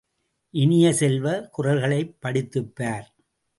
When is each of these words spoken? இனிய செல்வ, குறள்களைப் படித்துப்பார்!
இனிய 0.53 0.93
செல்வ, 0.93 1.25
குறள்களைப் 1.57 2.17
படித்துப்பார்! 2.21 3.07